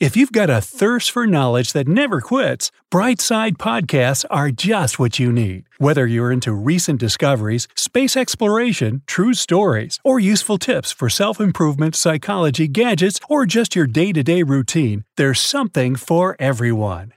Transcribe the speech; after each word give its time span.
If 0.00 0.16
you've 0.16 0.32
got 0.32 0.48
a 0.48 0.62
thirst 0.62 1.10
for 1.10 1.26
knowledge 1.26 1.74
that 1.74 1.86
never 1.86 2.22
quits, 2.22 2.72
Brightside 2.90 3.58
Podcasts 3.58 4.24
are 4.30 4.50
just 4.50 4.98
what 4.98 5.18
you 5.18 5.30
need. 5.30 5.66
Whether 5.76 6.06
you're 6.06 6.32
into 6.32 6.54
recent 6.54 6.98
discoveries, 6.98 7.68
space 7.76 8.16
exploration, 8.16 9.02
true 9.06 9.34
stories, 9.34 9.98
or 10.02 10.18
useful 10.18 10.56
tips 10.56 10.90
for 10.90 11.10
self 11.10 11.38
improvement, 11.38 11.94
psychology, 11.94 12.66
gadgets, 12.66 13.20
or 13.28 13.44
just 13.44 13.76
your 13.76 13.86
day 13.86 14.10
to 14.14 14.22
day 14.22 14.42
routine, 14.42 15.04
there's 15.18 15.38
something 15.38 15.96
for 15.96 16.34
everyone. 16.38 17.12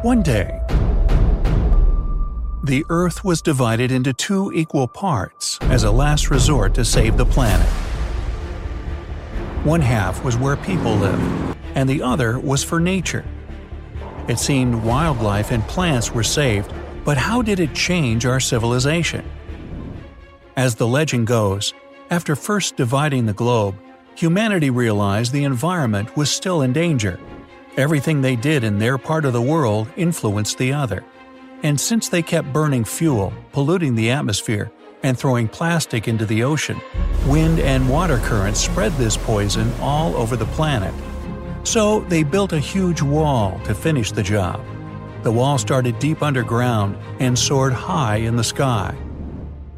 One 0.00 0.22
day, 0.22 0.62
the 2.64 2.82
Earth 2.88 3.24
was 3.24 3.42
divided 3.42 3.92
into 3.92 4.14
two 4.14 4.50
equal 4.54 4.88
parts 4.88 5.58
as 5.64 5.84
a 5.84 5.90
last 5.90 6.30
resort 6.30 6.72
to 6.76 6.84
save 6.86 7.18
the 7.18 7.26
planet. 7.26 7.68
One 9.64 9.80
half 9.80 10.24
was 10.24 10.36
where 10.36 10.56
people 10.56 10.94
lived, 10.94 11.56
and 11.74 11.88
the 11.88 12.00
other 12.00 12.38
was 12.38 12.62
for 12.62 12.78
nature. 12.78 13.24
It 14.28 14.38
seemed 14.38 14.84
wildlife 14.84 15.50
and 15.50 15.62
plants 15.64 16.12
were 16.12 16.22
saved, 16.22 16.72
but 17.04 17.16
how 17.16 17.42
did 17.42 17.58
it 17.58 17.74
change 17.74 18.24
our 18.24 18.38
civilization? 18.38 19.24
As 20.56 20.76
the 20.76 20.86
legend 20.86 21.26
goes, 21.26 21.74
after 22.08 22.36
first 22.36 22.76
dividing 22.76 23.26
the 23.26 23.32
globe, 23.32 23.74
humanity 24.14 24.70
realized 24.70 25.32
the 25.32 25.44
environment 25.44 26.16
was 26.16 26.30
still 26.30 26.62
in 26.62 26.72
danger. 26.72 27.18
Everything 27.76 28.20
they 28.20 28.36
did 28.36 28.62
in 28.62 28.78
their 28.78 28.96
part 28.96 29.24
of 29.24 29.32
the 29.32 29.42
world 29.42 29.88
influenced 29.96 30.58
the 30.58 30.72
other. 30.72 31.04
And 31.64 31.80
since 31.80 32.08
they 32.08 32.22
kept 32.22 32.52
burning 32.52 32.84
fuel, 32.84 33.32
polluting 33.52 33.96
the 33.96 34.10
atmosphere, 34.10 34.70
and 35.02 35.18
throwing 35.18 35.48
plastic 35.48 36.08
into 36.08 36.26
the 36.26 36.42
ocean, 36.42 36.80
wind 37.26 37.60
and 37.60 37.88
water 37.88 38.18
currents 38.18 38.60
spread 38.60 38.92
this 38.92 39.16
poison 39.16 39.72
all 39.80 40.16
over 40.16 40.36
the 40.36 40.46
planet. 40.46 40.94
So 41.64 42.00
they 42.00 42.22
built 42.22 42.52
a 42.52 42.58
huge 42.58 43.02
wall 43.02 43.60
to 43.64 43.74
finish 43.74 44.12
the 44.12 44.22
job. 44.22 44.64
The 45.22 45.32
wall 45.32 45.58
started 45.58 45.98
deep 45.98 46.22
underground 46.22 46.96
and 47.20 47.38
soared 47.38 47.72
high 47.72 48.16
in 48.16 48.36
the 48.36 48.44
sky. 48.44 48.96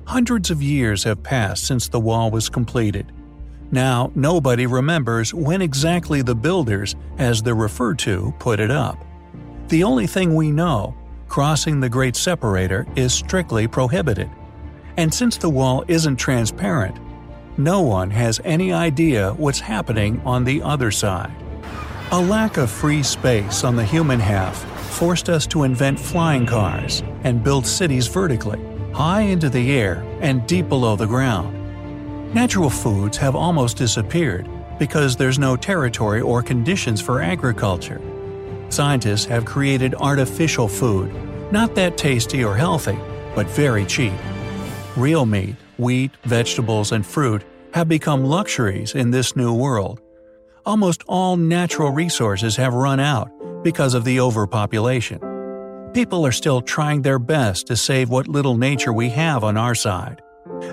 Hundreds 0.05 0.51
of 0.51 0.63
years 0.63 1.05
have 1.05 1.23
passed 1.23 1.67
since 1.67 1.89
the 1.89 2.01
wall 2.01 2.31
was 2.31 2.49
completed. 2.49 3.13
Now, 3.71 4.11
nobody 4.15 4.67
remembers 4.67 5.33
when 5.33 5.63
exactly 5.63 6.23
the 6.23 6.35
builders, 6.35 6.97
as 7.19 7.43
they're 7.43 7.55
referred 7.55 7.99
to, 8.01 8.35
put 8.39 8.59
it 8.59 8.71
up. 8.71 8.99
The 9.69 9.85
only 9.85 10.09
thing 10.09 10.35
we 10.35 10.51
know, 10.51 10.97
crossing 11.29 11.79
the 11.79 11.89
Great 11.89 12.17
Separator, 12.17 12.87
is 12.97 13.15
strictly 13.15 13.69
prohibited. 13.69 14.29
And 15.01 15.15
since 15.15 15.39
the 15.39 15.49
wall 15.49 15.83
isn't 15.89 16.17
transparent, 16.17 16.95
no 17.57 17.81
one 17.81 18.11
has 18.11 18.39
any 18.45 18.75
idea 18.75 19.33
what's 19.33 19.59
happening 19.59 20.21
on 20.27 20.45
the 20.45 20.61
other 20.61 20.91
side. 20.91 21.35
A 22.13 22.21
lack 22.21 22.59
of 22.59 22.71
free 22.71 23.03
space 23.03 23.65
on 23.65 23.77
the 23.77 23.85
human 23.85 24.21
half 24.21 24.59
forced 24.91 25.31
us 25.31 25.47
to 25.47 25.63
invent 25.63 25.99
flying 25.99 26.45
cars 26.45 27.03
and 27.25 27.43
build 27.43 27.67
cities 27.67 28.09
vertically, 28.09 28.61
high 28.93 29.23
into 29.23 29.49
the 29.49 29.73
air 29.73 30.05
and 30.21 30.47
deep 30.47 30.69
below 30.69 30.97
the 30.97 31.07
ground. 31.07 32.35
Natural 32.35 32.69
foods 32.69 33.17
have 33.17 33.35
almost 33.35 33.79
disappeared 33.79 34.51
because 34.79 35.17
there's 35.17 35.39
no 35.39 35.57
territory 35.57 36.21
or 36.21 36.43
conditions 36.43 37.01
for 37.01 37.23
agriculture. 37.23 38.03
Scientists 38.69 39.25
have 39.25 39.47
created 39.47 39.95
artificial 39.95 40.69
food, 40.69 41.11
not 41.51 41.75
that 41.75 41.97
tasty 41.97 42.45
or 42.45 42.55
healthy, 42.55 42.99
but 43.35 43.47
very 43.47 43.87
cheap. 43.87 44.13
Real 44.97 45.25
meat, 45.25 45.55
wheat, 45.79 46.11
vegetables, 46.25 46.91
and 46.91 47.07
fruit 47.07 47.45
have 47.75 47.89
become 47.89 48.25
luxuries 48.25 48.97
in 48.97 49.13
this 49.13 49.37
new 49.37 49.55
world. 49.55 50.01
Almost 50.67 51.05
all 51.07 51.37
natural 51.37 51.93
resources 51.93 52.57
have 52.57 52.75
run 52.75 52.99
out 52.99 53.31
because 53.63 53.95
of 53.95 54.05
the 54.05 54.19
overpopulation. 54.19 55.21
People 55.95 56.27
are 56.27 56.33
still 56.33 56.61
trying 56.61 57.03
their 57.03 57.21
best 57.21 57.69
to 57.69 57.77
save 57.77 58.11
what 58.11 58.27
little 58.27 58.57
nature 58.57 58.93
we 58.93 59.11
have 59.11 59.45
on 59.45 59.57
our 59.57 59.77
side. 59.77 60.23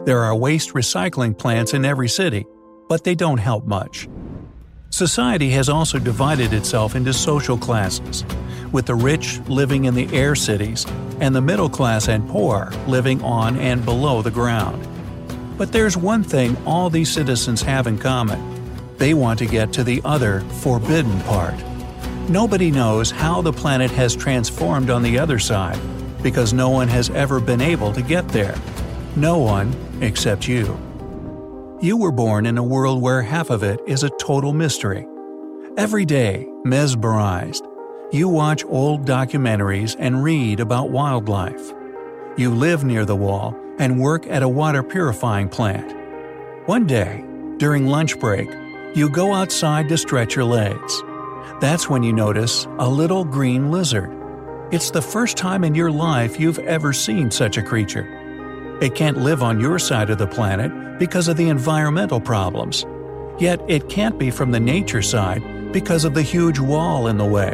There 0.03 0.23
are 0.23 0.35
waste 0.35 0.73
recycling 0.73 1.37
plants 1.37 1.75
in 1.75 1.85
every 1.85 2.09
city, 2.09 2.45
but 2.89 3.03
they 3.03 3.13
don't 3.13 3.37
help 3.37 3.67
much. 3.67 4.09
Society 4.89 5.51
has 5.51 5.69
also 5.69 5.99
divided 5.99 6.53
itself 6.53 6.95
into 6.95 7.13
social 7.13 7.57
classes, 7.57 8.25
with 8.71 8.87
the 8.87 8.95
rich 8.95 9.39
living 9.41 9.85
in 9.85 9.93
the 9.93 10.11
air 10.11 10.33
cities 10.33 10.87
and 11.19 11.35
the 11.35 11.41
middle 11.41 11.69
class 11.69 12.07
and 12.07 12.27
poor 12.29 12.71
living 12.87 13.21
on 13.21 13.57
and 13.57 13.83
below 13.83 14.21
the 14.21 14.31
ground. 14.31 14.87
But 15.57 15.71
there's 15.71 15.97
one 15.97 16.23
thing 16.23 16.55
all 16.65 16.89
these 16.89 17.11
citizens 17.11 17.61
have 17.61 17.87
in 17.87 17.97
common 17.97 18.57
they 18.97 19.13
want 19.13 19.39
to 19.39 19.45
get 19.45 19.71
to 19.73 19.83
the 19.83 20.01
other, 20.03 20.41
forbidden 20.61 21.19
part. 21.21 21.55
Nobody 22.29 22.71
knows 22.71 23.11
how 23.11 23.41
the 23.41 23.53
planet 23.53 23.91
has 23.91 24.15
transformed 24.15 24.89
on 24.89 25.03
the 25.03 25.19
other 25.19 25.39
side, 25.39 25.79
because 26.23 26.51
no 26.51 26.69
one 26.69 26.87
has 26.87 27.11
ever 27.11 27.39
been 27.39 27.61
able 27.61 27.93
to 27.93 28.01
get 28.01 28.27
there. 28.29 28.55
No 29.15 29.37
one 29.37 29.71
except 30.01 30.47
you. 30.47 30.79
You 31.79 31.95
were 31.95 32.11
born 32.11 32.47
in 32.47 32.57
a 32.57 32.63
world 32.63 33.03
where 33.03 33.21
half 33.21 33.51
of 33.51 33.61
it 33.61 33.79
is 33.85 34.03
a 34.03 34.09
total 34.19 34.51
mystery. 34.51 35.05
Every 35.77 36.05
day, 36.05 36.47
mesmerized, 36.65 37.66
you 38.11 38.29
watch 38.29 38.63
old 38.65 39.05
documentaries 39.05 39.95
and 39.99 40.23
read 40.23 40.61
about 40.61 40.91
wildlife. 40.91 41.73
You 42.37 42.53
live 42.53 42.85
near 42.85 43.03
the 43.03 43.15
wall 43.15 43.53
and 43.79 43.99
work 43.99 44.25
at 44.27 44.43
a 44.43 44.47
water 44.47 44.81
purifying 44.81 45.49
plant. 45.49 45.93
One 46.67 46.87
day, 46.87 47.25
during 47.57 47.87
lunch 47.87 48.17
break, 48.17 48.49
you 48.95 49.09
go 49.09 49.33
outside 49.33 49.89
to 49.89 49.97
stretch 49.97 50.35
your 50.35 50.45
legs. 50.45 51.03
That's 51.59 51.89
when 51.89 52.01
you 52.01 52.13
notice 52.13 52.65
a 52.79 52.89
little 52.89 53.25
green 53.25 53.71
lizard. 53.71 54.09
It's 54.71 54.91
the 54.91 55.01
first 55.01 55.35
time 55.35 55.65
in 55.65 55.75
your 55.75 55.91
life 55.91 56.39
you've 56.39 56.59
ever 56.59 56.93
seen 56.93 57.29
such 57.29 57.57
a 57.57 57.63
creature. 57.63 58.07
It 58.81 58.95
can't 58.95 59.17
live 59.17 59.43
on 59.43 59.59
your 59.59 59.79
side 59.79 60.09
of 60.09 60.17
the 60.17 60.27
planet 60.27 60.97
because 60.97 61.27
of 61.27 61.35
the 61.35 61.49
environmental 61.49 62.21
problems. 62.21 62.85
Yet 63.37 63.59
it 63.67 63.89
can't 63.89 64.17
be 64.17 64.31
from 64.31 64.51
the 64.51 64.59
nature 64.59 65.01
side 65.01 65.73
because 65.73 66.05
of 66.05 66.13
the 66.13 66.21
huge 66.21 66.59
wall 66.59 67.07
in 67.07 67.17
the 67.17 67.25
way. 67.25 67.53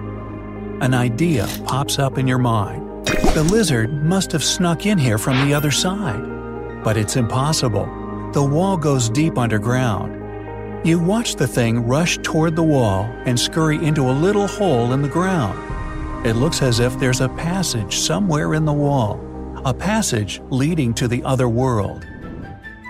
an 0.81 0.95
idea 0.95 1.47
pops 1.65 1.99
up 1.99 2.17
in 2.17 2.27
your 2.27 2.39
mind. 2.39 3.05
The 3.35 3.43
lizard 3.43 4.03
must 4.03 4.31
have 4.31 4.43
snuck 4.43 4.87
in 4.87 4.97
here 4.97 5.19
from 5.19 5.47
the 5.47 5.53
other 5.53 5.69
side. 5.69 6.21
But 6.83 6.97
it's 6.97 7.15
impossible. 7.15 7.85
The 8.33 8.43
wall 8.43 8.77
goes 8.77 9.07
deep 9.07 9.37
underground. 9.37 10.17
You 10.83 10.97
watch 10.97 11.35
the 11.35 11.47
thing 11.47 11.85
rush 11.85 12.17
toward 12.23 12.55
the 12.55 12.63
wall 12.63 13.03
and 13.25 13.39
scurry 13.39 13.77
into 13.85 14.09
a 14.09 14.19
little 14.25 14.47
hole 14.47 14.93
in 14.93 15.03
the 15.03 15.07
ground. 15.07 16.25
It 16.25 16.33
looks 16.33 16.63
as 16.63 16.79
if 16.79 16.97
there's 16.97 17.21
a 17.21 17.29
passage 17.29 17.97
somewhere 17.97 18.55
in 18.55 18.65
the 18.65 18.73
wall, 18.73 19.19
a 19.63 19.73
passage 19.75 20.41
leading 20.49 20.95
to 20.95 21.07
the 21.07 21.23
other 21.23 21.47
world. 21.47 22.07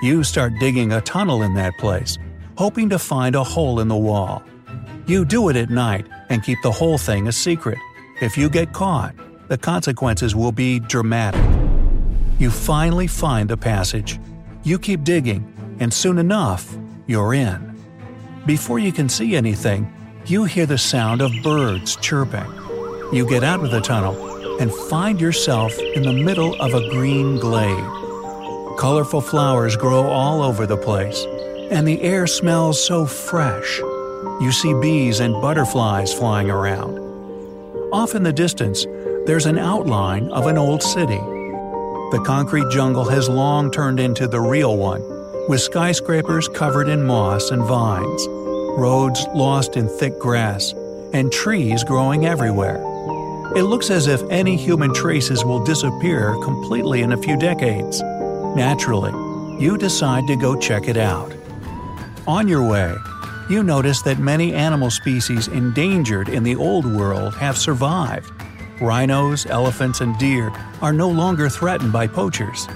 You 0.01 0.23
start 0.23 0.53
digging 0.61 0.93
a 0.93 1.01
tunnel 1.01 1.43
in 1.43 1.53
that 1.55 1.77
place, 1.77 2.17
hoping 2.57 2.89
to 2.89 2.99
find 2.99 3.35
a 3.35 3.43
hole 3.43 3.81
in 3.81 3.89
the 3.89 3.97
wall. 3.97 4.41
You 5.11 5.25
do 5.25 5.49
it 5.49 5.57
at 5.57 5.69
night 5.69 6.07
and 6.29 6.41
keep 6.41 6.57
the 6.63 6.71
whole 6.71 6.97
thing 6.97 7.27
a 7.27 7.33
secret. 7.33 7.77
If 8.21 8.37
you 8.37 8.49
get 8.49 8.71
caught, 8.71 9.13
the 9.49 9.57
consequences 9.57 10.37
will 10.37 10.53
be 10.53 10.79
dramatic. 10.79 11.43
You 12.39 12.49
finally 12.49 13.07
find 13.07 13.49
the 13.49 13.57
passage. 13.57 14.21
You 14.63 14.79
keep 14.79 15.03
digging, 15.03 15.43
and 15.81 15.93
soon 15.93 16.17
enough, 16.17 16.77
you're 17.07 17.33
in. 17.33 17.77
Before 18.45 18.79
you 18.79 18.93
can 18.93 19.09
see 19.09 19.35
anything, 19.35 19.91
you 20.27 20.45
hear 20.45 20.65
the 20.65 20.77
sound 20.77 21.21
of 21.21 21.33
birds 21.43 21.97
chirping. 21.97 22.49
You 23.11 23.27
get 23.27 23.43
out 23.43 23.65
of 23.65 23.69
the 23.69 23.81
tunnel 23.81 24.61
and 24.61 24.73
find 24.73 25.19
yourself 25.19 25.77
in 25.77 26.03
the 26.03 26.13
middle 26.13 26.55
of 26.61 26.73
a 26.73 26.89
green 26.89 27.37
glade. 27.37 27.83
Colorful 28.79 29.19
flowers 29.19 29.75
grow 29.75 30.03
all 30.03 30.41
over 30.41 30.65
the 30.65 30.77
place, 30.77 31.25
and 31.69 31.85
the 31.85 32.01
air 32.01 32.27
smells 32.27 32.81
so 32.81 33.05
fresh. 33.05 33.81
You 34.41 34.51
see 34.51 34.73
bees 34.81 35.19
and 35.19 35.41
butterflies 35.41 36.13
flying 36.13 36.49
around. 36.49 36.99
Off 37.93 38.15
in 38.15 38.23
the 38.23 38.33
distance, 38.33 38.85
there's 39.25 39.45
an 39.45 39.57
outline 39.57 40.29
of 40.29 40.47
an 40.47 40.57
old 40.57 40.81
city. 40.81 41.19
The 42.11 42.23
concrete 42.25 42.69
jungle 42.71 43.05
has 43.05 43.29
long 43.29 43.71
turned 43.71 43.99
into 43.99 44.27
the 44.27 44.39
real 44.39 44.77
one, 44.77 45.01
with 45.47 45.61
skyscrapers 45.61 46.47
covered 46.47 46.89
in 46.89 47.05
moss 47.05 47.51
and 47.51 47.63
vines, 47.63 48.27
roads 48.77 49.25
lost 49.33 49.77
in 49.77 49.87
thick 49.87 50.17
grass, 50.19 50.73
and 51.13 51.31
trees 51.31 51.83
growing 51.83 52.25
everywhere. 52.25 52.77
It 53.55 53.63
looks 53.63 53.89
as 53.89 54.07
if 54.07 54.21
any 54.29 54.55
human 54.55 54.93
traces 54.93 55.43
will 55.43 55.63
disappear 55.63 56.35
completely 56.43 57.01
in 57.01 57.11
a 57.11 57.21
few 57.21 57.37
decades. 57.37 58.01
Naturally, 58.55 59.11
you 59.61 59.77
decide 59.77 60.25
to 60.27 60.35
go 60.35 60.55
check 60.55 60.87
it 60.87 60.97
out. 60.97 61.33
On 62.27 62.47
your 62.47 62.67
way, 62.67 62.95
you 63.51 63.63
notice 63.63 64.01
that 64.03 64.19
many 64.19 64.53
animal 64.53 64.89
species 64.89 65.47
endangered 65.47 66.29
in 66.29 66.43
the 66.43 66.55
old 66.55 66.85
world 66.85 67.35
have 67.35 67.57
survived. 67.57 68.31
Rhinos, 68.79 69.45
elephants, 69.45 70.01
and 70.01 70.17
deer 70.17 70.51
are 70.81 70.93
no 70.93 71.09
longer 71.09 71.49
threatened 71.49 71.91
by 71.91 72.07
poachers. 72.07 72.67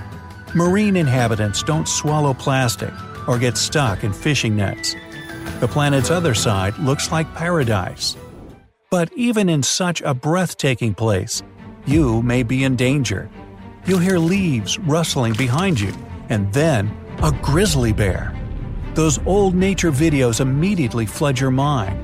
Marine 0.53 0.95
inhabitants 0.95 1.63
don't 1.63 1.87
swallow 1.87 2.33
plastic 2.33 2.93
or 3.27 3.37
get 3.37 3.57
stuck 3.57 4.03
in 4.03 4.13
fishing 4.13 4.55
nets. 4.55 4.95
The 5.59 5.67
planet's 5.67 6.11
other 6.11 6.33
side 6.33 6.77
looks 6.77 7.11
like 7.11 7.33
paradise. 7.33 8.17
But 8.91 9.11
even 9.15 9.47
in 9.47 9.63
such 9.63 10.01
a 10.01 10.13
breathtaking 10.13 10.93
place, 10.93 11.41
you 11.85 12.21
may 12.21 12.43
be 12.43 12.65
in 12.65 12.75
danger. 12.75 13.29
You'll 13.85 13.99
hear 13.99 14.17
leaves 14.17 14.77
rustling 14.79 15.33
behind 15.33 15.79
you, 15.79 15.93
and 16.29 16.51
then 16.53 16.91
a 17.23 17.31
grizzly 17.31 17.93
bear. 17.93 18.34
Those 18.95 19.19
old 19.25 19.55
nature 19.55 19.91
videos 19.91 20.39
immediately 20.39 21.05
flood 21.05 21.37
your 21.37 21.51
mind. 21.51 21.99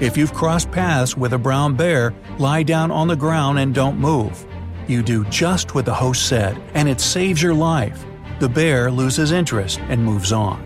If 0.00 0.18
you've 0.18 0.34
crossed 0.34 0.70
paths 0.70 1.16
with 1.16 1.32
a 1.32 1.38
brown 1.38 1.76
bear, 1.76 2.12
lie 2.38 2.62
down 2.62 2.90
on 2.90 3.08
the 3.08 3.16
ground 3.16 3.58
and 3.58 3.74
don't 3.74 3.98
move. 3.98 4.44
You 4.86 5.02
do 5.02 5.24
just 5.24 5.74
what 5.74 5.86
the 5.86 5.94
host 5.94 6.28
said, 6.28 6.60
and 6.74 6.90
it 6.90 7.00
saves 7.00 7.42
your 7.42 7.54
life. 7.54 8.04
The 8.38 8.50
bear 8.50 8.90
loses 8.90 9.32
interest 9.32 9.80
and 9.88 10.04
moves 10.04 10.30
on. 10.30 10.62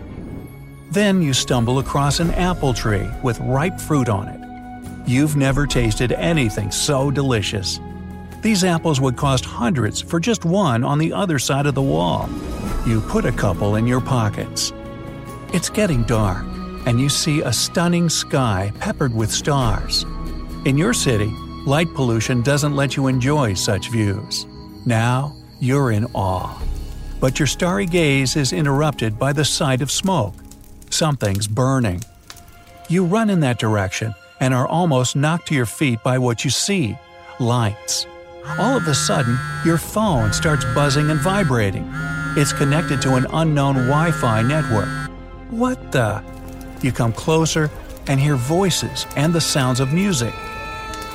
Then 0.91 1.21
you 1.21 1.31
stumble 1.31 1.79
across 1.79 2.19
an 2.19 2.31
apple 2.31 2.73
tree 2.73 3.09
with 3.23 3.39
ripe 3.39 3.79
fruit 3.79 4.09
on 4.09 4.27
it. 4.27 5.09
You've 5.09 5.37
never 5.37 5.65
tasted 5.65 6.11
anything 6.11 6.69
so 6.69 7.09
delicious. 7.09 7.79
These 8.41 8.65
apples 8.65 8.99
would 8.99 9.15
cost 9.15 9.45
hundreds 9.45 10.01
for 10.01 10.19
just 10.19 10.43
one 10.43 10.83
on 10.83 10.97
the 10.97 11.13
other 11.13 11.39
side 11.39 11.65
of 11.65 11.75
the 11.75 11.81
wall. 11.81 12.29
You 12.85 12.99
put 12.99 13.23
a 13.23 13.31
couple 13.31 13.77
in 13.77 13.87
your 13.87 14.01
pockets. 14.01 14.73
It's 15.53 15.69
getting 15.69 16.03
dark, 16.03 16.45
and 16.85 16.97
you 16.97 17.09
see 17.09 17.41
a 17.41 17.51
stunning 17.51 18.07
sky 18.07 18.71
peppered 18.79 19.13
with 19.13 19.29
stars. 19.29 20.05
In 20.63 20.77
your 20.77 20.93
city, 20.93 21.29
light 21.65 21.93
pollution 21.93 22.41
doesn't 22.41 22.73
let 22.73 22.95
you 22.95 23.07
enjoy 23.07 23.55
such 23.55 23.89
views. 23.89 24.45
Now, 24.85 25.35
you're 25.59 25.91
in 25.91 26.05
awe. 26.13 26.57
But 27.19 27.37
your 27.37 27.47
starry 27.47 27.85
gaze 27.85 28.37
is 28.37 28.53
interrupted 28.53 29.19
by 29.19 29.33
the 29.33 29.43
sight 29.43 29.81
of 29.81 29.91
smoke. 29.91 30.35
Something's 30.89 31.47
burning. 31.47 32.01
You 32.87 33.03
run 33.03 33.29
in 33.29 33.41
that 33.41 33.59
direction 33.59 34.15
and 34.39 34.53
are 34.53 34.67
almost 34.67 35.17
knocked 35.17 35.49
to 35.49 35.53
your 35.53 35.65
feet 35.65 36.01
by 36.01 36.17
what 36.17 36.45
you 36.45 36.49
see 36.49 36.97
lights. 37.41 38.07
All 38.57 38.77
of 38.77 38.87
a 38.87 38.95
sudden, 38.95 39.37
your 39.65 39.77
phone 39.77 40.31
starts 40.31 40.63
buzzing 40.73 41.11
and 41.11 41.19
vibrating. 41.19 41.91
It's 42.37 42.53
connected 42.53 43.01
to 43.01 43.15
an 43.15 43.25
unknown 43.33 43.75
Wi 43.75 44.11
Fi 44.11 44.41
network. 44.43 45.00
What 45.51 45.91
the? 45.91 46.23
You 46.81 46.93
come 46.93 47.11
closer 47.11 47.69
and 48.07 48.21
hear 48.21 48.37
voices 48.37 49.05
and 49.17 49.33
the 49.33 49.41
sounds 49.41 49.81
of 49.81 49.91
music. 49.91 50.33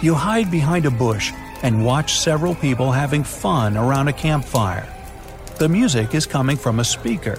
You 0.02 0.12
hide 0.12 0.50
behind 0.50 0.84
a 0.84 0.90
bush 0.90 1.32
and 1.62 1.86
watch 1.86 2.18
several 2.18 2.54
people 2.54 2.92
having 2.92 3.24
fun 3.24 3.78
around 3.78 4.08
a 4.08 4.12
campfire. 4.12 4.86
The 5.58 5.70
music 5.70 6.14
is 6.14 6.26
coming 6.26 6.58
from 6.58 6.80
a 6.80 6.84
speaker. 6.84 7.38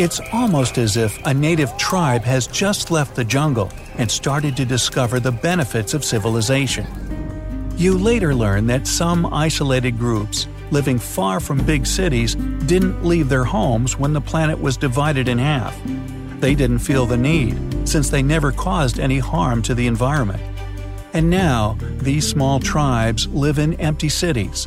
It's 0.00 0.18
almost 0.32 0.78
as 0.78 0.96
if 0.96 1.18
a 1.26 1.34
native 1.34 1.76
tribe 1.76 2.22
has 2.22 2.46
just 2.46 2.90
left 2.90 3.14
the 3.14 3.22
jungle 3.22 3.70
and 3.98 4.10
started 4.10 4.56
to 4.56 4.64
discover 4.64 5.20
the 5.20 5.30
benefits 5.30 5.92
of 5.92 6.06
civilization. 6.06 6.86
You 7.76 7.98
later 7.98 8.34
learn 8.34 8.66
that 8.68 8.86
some 8.86 9.26
isolated 9.26 9.98
groups, 9.98 10.48
living 10.70 10.98
far 10.98 11.38
from 11.38 11.66
big 11.66 11.86
cities, 11.86 12.34
didn't 12.34 13.04
leave 13.04 13.28
their 13.28 13.44
homes 13.44 13.98
when 13.98 14.14
the 14.14 14.22
planet 14.22 14.58
was 14.58 14.78
divided 14.78 15.28
in 15.28 15.36
half. 15.36 15.78
They 16.40 16.54
didn't 16.54 16.78
feel 16.78 17.04
the 17.04 17.18
need, 17.18 17.86
since 17.86 18.08
they 18.08 18.22
never 18.22 18.52
caused 18.52 18.98
any 18.98 19.18
harm 19.18 19.60
to 19.64 19.74
the 19.74 19.86
environment. 19.86 20.42
And 21.12 21.28
now, 21.28 21.76
these 21.98 22.26
small 22.26 22.58
tribes 22.58 23.28
live 23.28 23.58
in 23.58 23.74
empty 23.74 24.08
cities. 24.08 24.66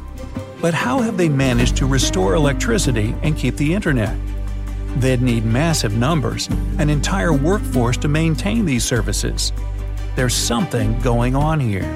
But 0.61 0.75
how 0.75 1.01
have 1.01 1.17
they 1.17 1.27
managed 1.27 1.75
to 1.77 1.87
restore 1.87 2.35
electricity 2.35 3.15
and 3.23 3.35
keep 3.35 3.55
the 3.55 3.73
internet? 3.73 4.15
They'd 4.97 5.21
need 5.21 5.45
massive 5.45 5.97
numbers, 5.97 6.47
an 6.77 6.89
entire 6.89 7.33
workforce 7.33 7.97
to 7.97 8.07
maintain 8.07 8.65
these 8.65 8.83
services. 8.83 9.51
There's 10.15 10.35
something 10.35 10.99
going 10.99 11.35
on 11.35 11.59
here. 11.59 11.89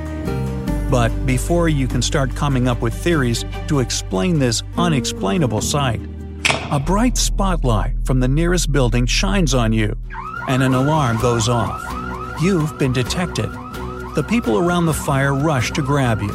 But 0.90 1.10
before 1.26 1.70
you 1.70 1.88
can 1.88 2.02
start 2.02 2.36
coming 2.36 2.68
up 2.68 2.82
with 2.82 2.94
theories 2.94 3.46
to 3.68 3.80
explain 3.80 4.40
this 4.40 4.64
unexplainable 4.78 5.62
sight, 5.62 6.02
a 6.72 6.80
bright 6.80 7.18
spotlight 7.18 7.94
from 8.06 8.20
the 8.20 8.28
nearest 8.28 8.72
building 8.72 9.06
shines 9.06 9.54
on 9.54 9.74
you, 9.74 9.98
and 10.48 10.64
an 10.64 10.74
alarm 10.74 11.20
goes 11.20 11.50
off. 11.50 11.84
You've 12.42 12.78
been 12.78 12.94
detected. 12.94 13.52
The 14.16 14.26
people 14.28 14.58
around 14.58 14.86
the 14.86 14.94
fire 14.94 15.34
rush 15.34 15.72
to 15.72 15.82
grab 15.82 16.22
you. 16.22 16.32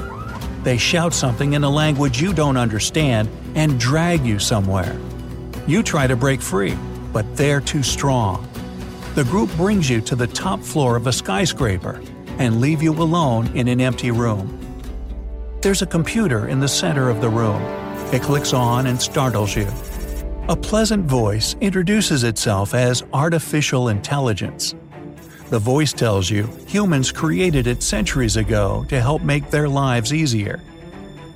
They 0.62 0.76
shout 0.76 1.12
something 1.12 1.54
in 1.54 1.64
a 1.64 1.71
language 1.71 2.21
you 2.21 2.33
don't 2.33 2.57
understand 2.57 3.28
and 3.54 3.81
drag 3.81 4.25
you 4.25 4.38
somewhere. 4.38 4.97
You 5.66 5.85
try 5.85 6.09
to 6.09 6.16
break 6.16 6.42
free, 6.42 6.76
but 7.12 7.37
they're 7.37 7.61
too 7.61 7.85
strong. 7.85 8.49
The 9.14 9.25
group 9.25 9.49
brings 9.52 9.88
you 9.88 10.00
to 10.00 10.16
the 10.16 10.26
top 10.26 10.61
floor 10.61 10.97
of 10.97 11.07
a 11.07 11.12
skyscraper 11.12 12.02
and 12.38 12.61
leave 12.61 12.83
you 12.83 12.92
alone 12.92 13.47
in 13.57 13.69
an 13.69 13.81
empty 13.81 14.11
room. 14.11 14.59
There's 15.61 15.83
a 15.83 15.87
computer 15.87 16.49
in 16.49 16.59
the 16.59 16.66
center 16.66 17.09
of 17.09 17.21
the 17.21 17.28
room. 17.28 17.62
It 18.12 18.23
clicks 18.23 18.52
on 18.52 18.88
and 18.88 19.00
startles 19.00 19.54
you. 19.54 19.69
A 20.49 20.57
pleasant 20.57 21.04
voice 21.04 21.54
introduces 21.61 22.25
itself 22.25 22.75
as 22.75 23.04
artificial 23.12 23.88
intelligence. 23.88 24.75
The 25.50 25.61
voice 25.61 25.92
tells 25.92 26.28
you 26.28 26.49
humans 26.66 27.12
created 27.12 27.69
it 27.69 27.85
centuries 27.85 28.37
ago 28.37 28.85
to 28.88 29.00
help 29.00 29.23
make 29.23 29.50
their 29.50 29.69
lives 29.69 30.12
easier. 30.12 30.61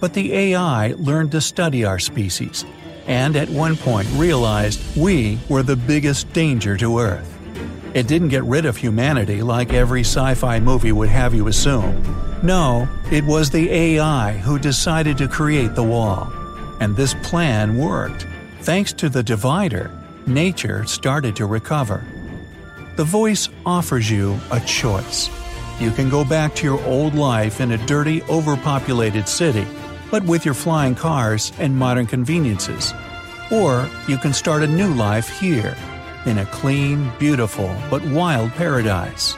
But 0.01 0.15
the 0.15 0.33
AI 0.33 0.95
learned 0.99 1.31
to 1.33 1.41
study 1.41 1.85
our 1.85 2.01
species 2.01 2.65
and 3.07 3.37
at 3.37 3.49
one 3.49 3.77
point 3.77 4.09
realized 4.15 4.81
we 4.97 5.39
were 5.49 5.63
the 5.63 5.77
biggest 5.77 6.33
danger 6.33 6.77
to 6.77 6.99
Earth. 6.99 7.33
It 7.95 8.09
didn't 8.09 8.29
get 8.29 8.45
rid 8.45 8.67
of 8.67 8.77
humanity 8.77 9.43
like 9.43 9.73
every 9.73 10.01
sci 10.01 10.35
fi 10.35 10.61
movie 10.61 10.93
would 10.93 11.09
have 11.09 11.35
you 11.35 11.49
assume. 11.49 12.03
No, 12.43 12.89
it 13.11 13.25
was 13.25 13.51
the 13.51 13.71
AI 13.71 14.33
who 14.33 14.59
decided 14.59 15.17
to 15.19 15.29
create 15.29 15.75
the 15.75 15.83
wall. 15.83 16.31
And 16.81 16.95
this 16.95 17.15
plan 17.23 17.79
worked. 17.79 18.27
Thanks 18.61 18.93
to 18.95 19.09
the 19.09 19.23
divider, 19.23 19.91
nature 20.27 20.85
started 20.85 21.35
to 21.37 21.47
recover. 21.47 22.05
The 22.97 23.05
voice 23.05 23.49
offers 23.65 24.11
you 24.11 24.39
a 24.51 24.61
choice. 24.61 25.31
You 25.81 25.91
can 25.91 26.11
go 26.11 26.25
back 26.25 26.55
to 26.57 26.65
your 26.65 26.83
old 26.85 27.15
life 27.15 27.61
in 27.61 27.73
a 27.73 27.87
dirty, 27.87 28.23
overpopulated 28.25 29.29
city 29.29 29.67
but 30.17 30.25
with 30.25 30.47
your 30.47 30.55
flying 30.55 30.95
cars 30.95 31.53
and 31.59 31.77
modern 31.77 32.07
conveniences. 32.07 32.95
Or 33.53 33.87
you 34.09 34.17
can 34.17 34.33
start 34.33 34.63
a 34.63 34.67
new 34.67 34.89
life 34.95 35.29
here, 35.29 35.77
in 36.25 36.39
a 36.39 36.47
clean, 36.47 37.13
beautiful, 37.19 37.71
but 37.91 38.03
wild 38.07 38.51
paradise. 38.53 39.35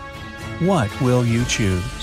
What 0.60 0.88
will 1.00 1.24
you 1.24 1.44
choose? 1.46 1.97